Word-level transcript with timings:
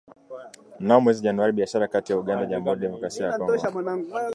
Mnamo 0.79 1.01
mwezi 1.01 1.23
Januari, 1.23 1.51
biashara 1.53 1.87
kati 1.87 2.11
ya 2.11 2.17
Uganda 2.17 2.43
na 2.43 2.49
jamuhuri 2.49 2.71
ya 2.71 2.75
kidemokrasia 2.75 3.25
ya 3.25 3.37
Kongo 3.37 3.61